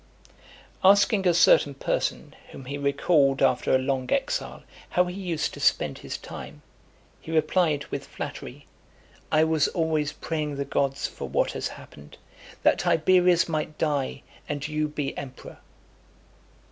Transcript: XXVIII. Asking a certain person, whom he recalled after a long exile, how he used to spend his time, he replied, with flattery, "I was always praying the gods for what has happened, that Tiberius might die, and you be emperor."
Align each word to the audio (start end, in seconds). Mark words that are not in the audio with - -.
XXVIII. 0.01 0.41
Asking 0.91 1.27
a 1.27 1.33
certain 1.35 1.73
person, 1.75 2.35
whom 2.49 2.65
he 2.65 2.79
recalled 2.79 3.43
after 3.43 3.71
a 3.75 3.77
long 3.77 4.11
exile, 4.11 4.63
how 4.89 5.05
he 5.05 5.21
used 5.21 5.53
to 5.53 5.59
spend 5.59 5.99
his 5.99 6.17
time, 6.17 6.63
he 7.21 7.31
replied, 7.31 7.85
with 7.91 8.07
flattery, 8.07 8.65
"I 9.31 9.43
was 9.43 9.67
always 9.67 10.11
praying 10.13 10.55
the 10.55 10.65
gods 10.65 11.05
for 11.05 11.29
what 11.29 11.51
has 11.51 11.67
happened, 11.67 12.17
that 12.63 12.79
Tiberius 12.79 13.47
might 13.47 13.77
die, 13.77 14.23
and 14.49 14.67
you 14.67 14.87
be 14.87 15.15
emperor." 15.15 15.59